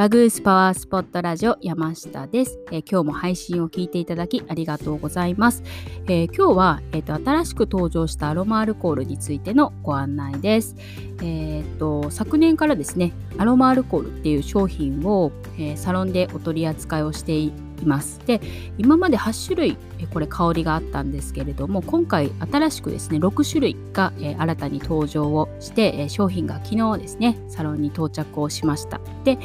[0.00, 5.62] バグースパワースポットラジオ山下です、えー、今日も配信を聞いていただきありがとうございます。
[6.06, 10.74] えー、今日は、えーと、新しく登場したアロマアルコールについてのご案内です。
[11.18, 17.52] えーと、昨年からですねアロマアルコールっていう商品を、えサロンでお取り扱いをしてい
[17.86, 18.20] ます。
[18.26, 18.40] で
[18.78, 19.76] 今まで8種類
[20.12, 29.00] これ香りがあったんですけれども今回新しくですね6種類が、新たに登場をして、商品が昨日ですねサロンに到着をしました。
[29.24, 29.38] で、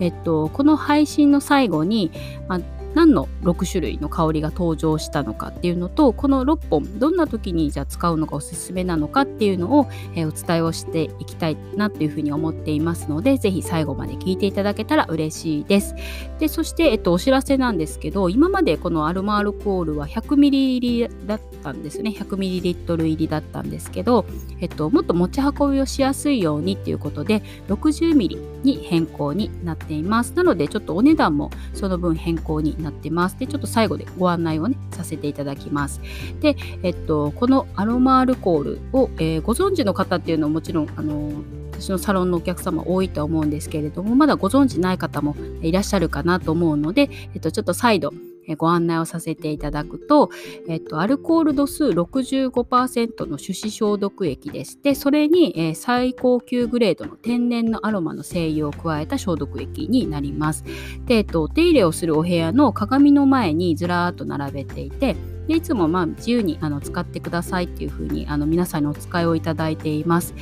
[0.00, 2.10] えっと、この配信の最後に、
[2.48, 2.60] まあ
[2.94, 15.94] 何の6種類の香りが登場したのかっていうのとこの6本どんな時にじゃあ使うのがおすすめなのかっていうのを、えー、お伝えをしていきたいなというふうに思っていますので是非最後まで聞いていただけたら嬉しいです。
[16.38, 24.26] でそして、えっと、お知らせなんですけど今までこのアルマアルコールは 100ml 入りだったんですね 100ml 入りだったんですけど、
[24.60, 30.32] えっと、もっと持ち運びをしやすいようにっていうことで 60ml に変更になっています。
[30.34, 33.38] なのでちょっとお値段もその分変更になってます。
[33.38, 36.00] で、ちょっと最後でご案内をね、させていただきます。
[36.40, 41.32] で、えっと、このアロマアルコールを、えー、ご存知の方っていうのはもちろん、あの
[41.72, 48.12] 私のサロンのお客様多いと思うんですけれども、まだご存知ない方もいらっしゃるかなと思うので、えっと、ちょっと再度、
[48.56, 50.30] ご案内をさせていただくと、
[50.68, 54.78] えっと、アルコール度数65%の手指消毒液です。
[54.82, 60.64] で、それに、え、最高級グレードの天然のアロマの精油を加えた消毒液になります。
[61.06, 65.16] で、えっと、お手入れをするお部屋の鏡の前にずらーっと並べていて、
[65.46, 70.34] でいつもまあ自由にあの使ってくださいっていうふうにあの皆さんにお使いをいただいています。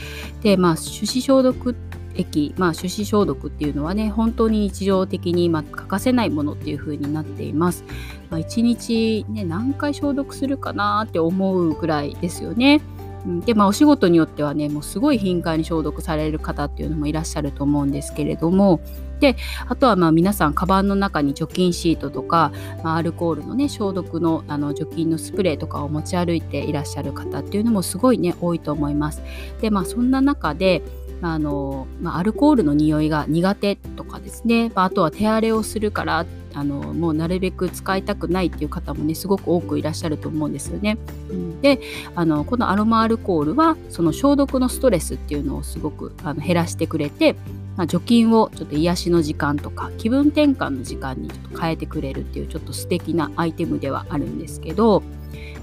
[0.42, 1.75] で、まあ、手指消毒
[2.14, 7.84] 液、まあ、手指消毒っていうのはね本当に日常的に、ま、欠かせないものっていう風になっています。
[8.30, 12.80] まあ、1日、ね、何回消毒するかなって思うぐらいですよね。
[13.44, 18.80] でまあお仕事によってはねもうすごい頻繁に消毒される方っていうのもいらっしゃると思うんですけれども
[19.20, 19.36] で
[19.69, 22.52] あとはまあ皆さんカバンの中に除菌シートとか、
[22.83, 29.23] まあ、アルコールのね消毒のあの除菌のスプレーとかを持ち歩いていらっしゃる方っていうのもすごいね多いと思います。
[29.61, 30.83] でまあそんな中で
[31.23, 40.98] あの、まあ、アルコールの匂いが苦手とかですね、まあ、あとは手荒れをするからあのもうなるべく使いたくないっていう方もねすごく多くいらっしゃると思うんですよね。
[41.63, 41.80] で
[42.14, 47.35] あのこのアロマアルコールはその消毒のストレスっていうのをすごくあの減らしてくれて、
[47.77, 55.03] まあ、除菌をちょっと癒しの時間とか気分転換の時間にちょっと変えてくれるっていうちょっと素敵なアイテムではあるんですけど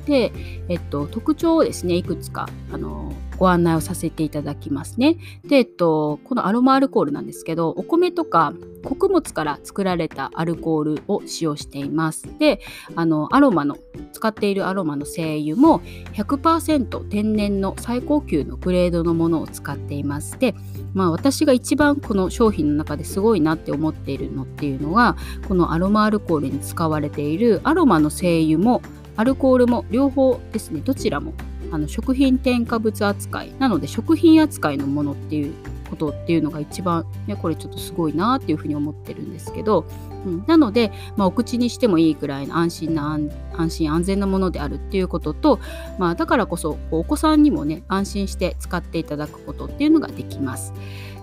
[0.08, 0.32] で、
[0.70, 5.18] えっと、特徴をですねいくつかあのご案内をさせていただきますね。
[5.46, 8.54] で、えっと、このアロマアルコールなんですけど、お米とか
[8.84, 12.28] 穀物から作られたアルコールを使用しています。
[12.40, 12.62] で、
[12.96, 13.78] あの、アロマの、
[14.14, 15.82] 使っているアロマの精油も
[16.14, 20.40] 100%天然の最高級のグレードのものを使っています。
[20.40, 20.56] で、
[20.94, 25.16] まあ私が一番この商品の中ですごいなって思っているのっていうのは、
[25.48, 28.82] このアロマアルコールに使われているアロマの精油も
[29.18, 31.34] アルコールも両方ですね、どちらも
[31.72, 33.54] あの食品添加物扱い。
[33.60, 35.54] なので食品扱いのものっていう
[35.90, 39.86] ことっていうのが一番、ね、これちょっとすごいなっていうふうに思ってるんですけど、
[40.26, 43.20] うん、なので、まあ、お口にしてもいいくらいの安心な
[43.54, 45.60] 安心安全なものであるっていうことと、
[45.98, 50.74] まあ、だからこそお子さんにもね安心して使っていただくことっていうのができます。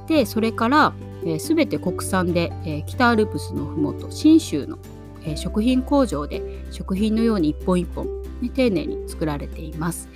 [0.08, 0.92] でそれから、
[1.24, 4.78] えー、全て国産で、えー、北アルプスの麓信州の、
[5.22, 10.08] えー、食品工場で食品のように一本一本ね、丁寧に作られています。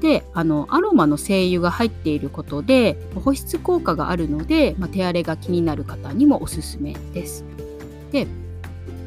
[0.00, 7.44] であのアロマの精油が入っていることで保湿効果があるので、まあ、手荒れが気になる方にもおすすめです。
[8.12, 8.26] で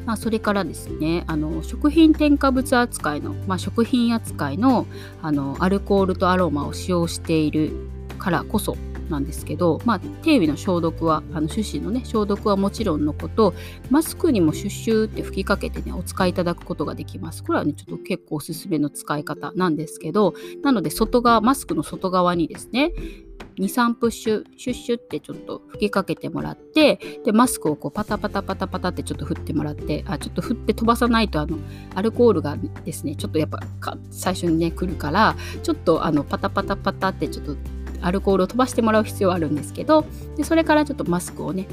[0.04, 4.86] まあ、それからですねあの食品添加物扱いの、まあ、食品扱いの
[5.22, 7.70] あのアルコールとアロマを使用している
[8.18, 8.76] からこそ
[9.08, 13.54] なんですけど、まあ、手指の消毒はあの手指のね消毒はもちろんのこと
[13.90, 17.42] マスクにもシュッシュって吹きかけてねお使いいただくことができます。
[17.42, 22.92] これはねちょっと結構おすすめの使い方なんですけどなので外側マスクの外側にですね
[23.58, 31.58] 23プッシュシュッシュってちょっと吹きかけてもらってでマスクをこうパタパタパタパタってちょっと振ってもらってあちょっと振って飛ばさないとあの
[31.94, 33.60] アルコールがですねちょっとやっぱ
[34.10, 37.56] 最初にね来るからちょっとあのパタパタパタってちょっと
[38.02, 40.04] アルコールを飛ばしてもらう必要はあるんですけど
[40.36, 41.66] でそれからちょっとマスクをね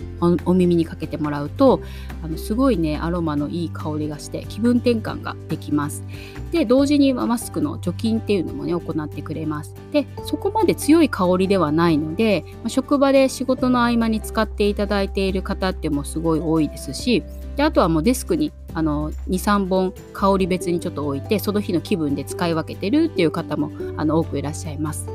[0.45, 1.81] お耳にかけてもらうと
[2.23, 6.03] あのすごいねアロマのいい香りがして気分転換ができます。
[6.51, 9.75] で同時にマスクの除菌っていうのもね行ってくれます。
[9.91, 17.23] でそこまで強い香りではないので、ま、職場で仕事の合間に使っていただいている方ってもすごい多いですし
[17.59, 25.09] であとはもうデスクにあの23本香り別にちょっと置いてその日の気分で使い分けてるっていう方もあの多くいらっしゃいます。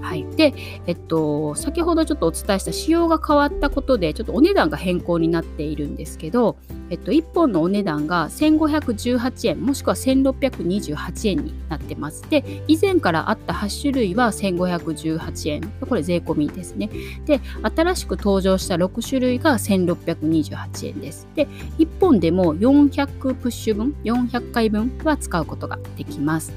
[0.00, 0.54] はい、で、
[0.86, 6.56] えっと、先ほどちょっとお伝えした仕様が変わったことでちょっとお値段が変更になっているんですけど、
[6.90, 15.72] えっと、1本のお値段が1518円もしくは1628円になってますで以前からあった8種類は1518円。
[15.88, 16.90] これ税込みですね。
[17.26, 21.26] で新しく登場した6種類が1628円です。
[21.34, 21.46] で
[21.78, 26.52] 1本でも400プッシュ分400回分は使うことができます。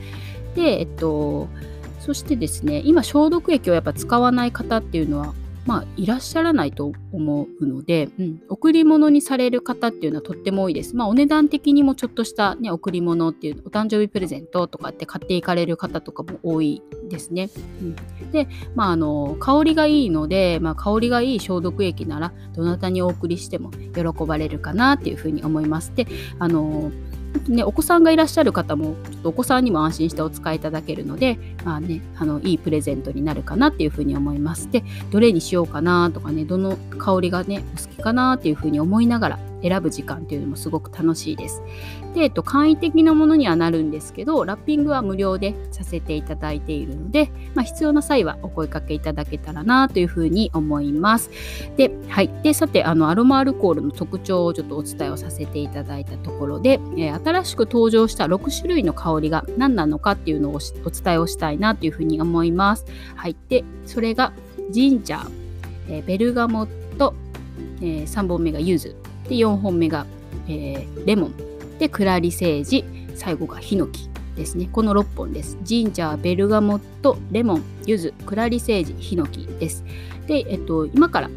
[0.56, 1.48] でえっと
[2.00, 5.34] そしてですね今消毒液をやっぱ使わない方っていうのは
[5.66, 10.96] まあ、いらっしゃらないと思うので、うん、贈り物にされる方っていうのはとっても多いです。
[10.96, 17.50] まあ、お値段的にもちょっとした、ね、贈り物っていうお誕生日プレゼントとかって買っていかれる方とかも多いですね。
[17.82, 25.94] うん、で、まあ、あの香りがいいので、まあ、香りがいい消毒液ならどなたにお送りしても喜ばれるかなっていうふうに思います。
[25.96, 26.08] で
[26.40, 26.92] あの
[27.48, 34.70] ね、お子さんがいらっしゃる方もちょっとお子さんにも安心してお使いいただけるので、まあね、あのいいプレゼントになるかなっていうふうに思います。
[34.70, 41.62] でどれにしようかなとかねどの香りがねお好きかなっていうふうに思いながら選ぶ時間っていうのもすごく楽しいです。
[42.14, 51.30] で、えっと、簡易的なものにはなるんですけど、ラッピングは無料でさせていただいているので、まあ、必要な際はお声かけいただけたらなというふうに思います。
[51.78, 52.30] で、はい。
[52.44, 62.86] で、さて、あの、アロマアルコールの特徴をちょっとお伝えをさせていただいたところで、えー、新しく登場した6種類の香りが何なのかっていうのをお伝えをしたいなというふうに思います。
[63.16, 63.36] はい。
[63.50, 64.34] で、それが、
[64.70, 65.30] ジンジャー、
[65.90, 67.14] えー、ベルガモット、
[67.82, 68.96] えー、3本目がユズ、
[69.32, 70.06] で4本目が、
[70.50, 71.34] えー、レモン。
[71.80, 72.84] でクラリセージ。
[73.16, 74.68] 最後がヒノキですね。
[74.70, 75.58] この6本です。
[75.64, 78.14] ジンジャーベルガモットレモンユズ。
[78.26, 79.86] クラリセージヒノキです。
[80.28, 81.30] で、えっと、今から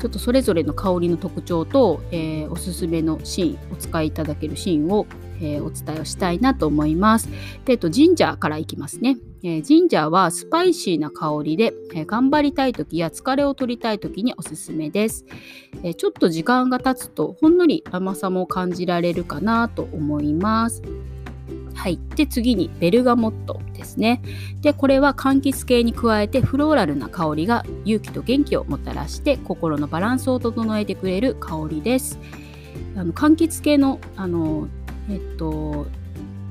[0.00, 5.06] ちょっとそれぞれの香りの特徴と、えー、おすすめのシーンお使いいただけるシーンを
[5.40, 7.28] えー、お伝えをしたいなと思います。
[7.64, 9.16] で、えっと、ジンジャーからいきますね。
[9.42, 15.24] えー、ジンジャーはスパイシーな香りで、えー、頑張りたい時や疲れを取りたい時におすすめです、
[15.82, 20.82] えちょっと時間が経つとほんのり甘さも感じられるかなと思います。
[21.80, 21.98] はい。
[22.14, 24.20] で、次にベルガモットですね。
[24.60, 32.18] で、これは柑橘系に加えてフローラルな香りが勇気と元気をもたらして心のバランスを整えてくれる香りです。
[32.96, 34.68] あの柑橘系のあの
[35.08, 35.86] えっと、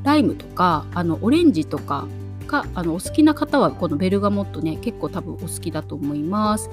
[0.03, 2.07] ライムとかあのオレンジとか
[2.47, 6.71] があのお好きな方はこのベルガモットね結構多分お好きだと思います。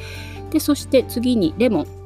[0.48, 2.05] でそして次にレモン。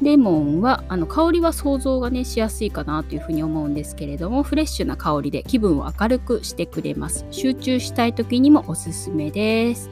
[0.00, 7.26] レモンはあの香りは想像がねしやすいかなというふうに思うんですけれどもフレッシュな香りで気分を明るくしてくれます。
[7.30, 9.90] 集中したい時にもおすすめです。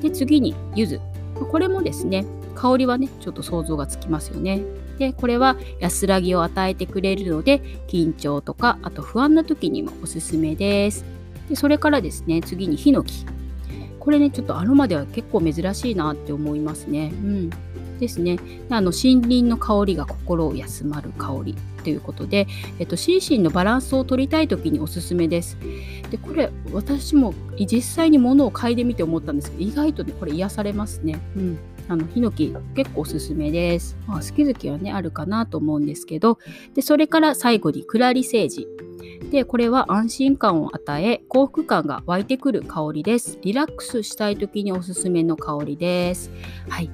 [0.00, 1.00] で次に柚子。
[1.50, 4.62] これもですね香りはねちょっと想像がつきますよね。
[4.98, 11.04] でこれは安らぎを与えてくれるので緊張とかあと不安な時にもおすすめです。
[11.48, 13.26] でそれからですね次にヒノキ。
[13.98, 17.12] これねちょっとアロマでは結構珍しいなって思いますね。
[17.12, 17.50] うん。
[18.00, 18.38] ですね。
[18.70, 21.54] あの森林の香りが心を休まる香り
[21.84, 22.46] ということで、
[22.78, 25.56] えっと、心身のバランスを取りたい時におすすめです。
[26.10, 31.20] でこれ私も実際に物を嗅いでみて思ったんですけど意外とねこれ癒されますね。
[31.36, 31.58] うん。
[31.88, 33.96] あのヒノキ結構おすすめです。
[34.06, 36.38] まあ、好き好きはねあるかなと思うんですけど。
[36.74, 38.68] でそれから最後にクラリセージ。
[39.30, 43.38] でこれは安心感を与え幸福感が湧いてくる香りです。
[43.42, 46.30] リラックスしたい時におすすめの香りです。
[46.68, 46.90] はい。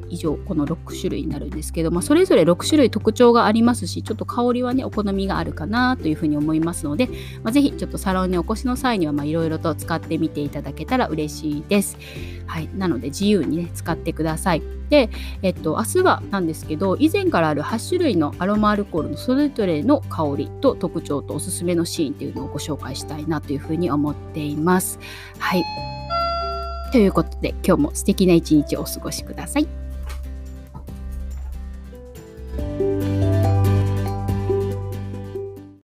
[0.00, 7.08] て以上この6種類になるんですけど、まあ、それぞれ6種類特徴がありますしちょっと香りはねお好みがあるかなというふうに思いますので、
[7.42, 11.98] まあ、ぜひちょっとサロンにお越しの際にはいろいろと使ってみていただけたら嬉しいです。
[12.46, 14.62] はい、なので自由にね使ってください。
[14.88, 15.08] で、
[15.42, 24.98] えっと、明日はなんですけど以前からある8種類のアロマアルコールのそれぞれの香りと特徴とおすすめのシーンっていうのをご紹介したいなというふうに思っています。
[25.38, 25.64] はい
[26.92, 29.81] ということで今日も素敵な一日をお過ごしください。